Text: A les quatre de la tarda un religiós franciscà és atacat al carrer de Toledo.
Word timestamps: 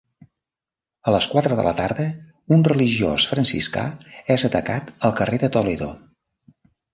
A 1.09 1.11
les 1.15 1.25
quatre 1.33 1.57
de 1.59 1.65
la 1.67 1.73
tarda 1.79 2.05
un 2.57 2.65
religiós 2.69 3.27
franciscà 3.33 3.85
és 4.37 4.47
atacat 4.51 4.91
al 5.11 5.15
carrer 5.21 5.41
de 5.45 5.53
Toledo. 5.59 5.93